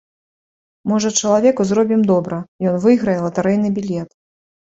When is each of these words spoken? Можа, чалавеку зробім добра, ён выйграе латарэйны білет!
Можа, 0.91 1.09
чалавеку 1.25 1.61
зробім 1.71 2.01
добра, 2.11 2.37
ён 2.71 2.75
выйграе 2.87 3.17
латарэйны 3.27 3.69
білет! 3.79 4.09